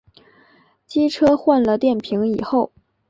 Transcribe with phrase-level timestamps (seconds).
[0.87, 2.71] 机车换了电瓶以后